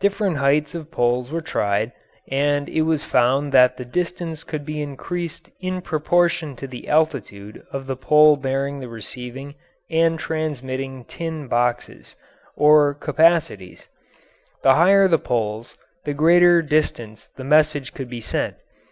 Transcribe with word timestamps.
Different 0.00 0.38
heights 0.38 0.74
of 0.74 0.90
poles 0.90 1.30
were 1.30 1.40
tried, 1.40 1.92
and 2.28 2.68
it 2.68 2.82
was 2.82 3.04
found 3.04 3.52
that 3.52 3.76
the 3.76 3.84
distance 3.84 4.42
could 4.42 4.64
be 4.64 4.82
increased 4.82 5.48
in 5.60 5.80
proportion 5.80 6.56
to 6.56 6.66
the 6.66 6.88
altitude 6.88 7.62
of 7.70 7.86
the 7.86 7.94
pole 7.94 8.36
bearing 8.36 8.80
the 8.80 8.88
receiving 8.88 9.54
and 9.88 10.18
transmitting 10.18 11.04
tin 11.04 11.46
boxes 11.46 12.16
or 12.56 12.94
"capacities" 12.94 13.86
the 14.64 14.74
higher 14.74 15.06
the 15.06 15.18
poles 15.20 15.76
the 16.02 16.14
greater 16.14 16.62
distance 16.62 17.28
the 17.36 17.44
message 17.44 17.94
could 17.94 18.10
be 18.10 18.20
sent. 18.20 18.56